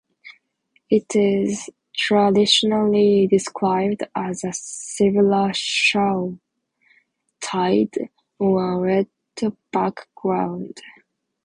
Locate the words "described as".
3.27-4.43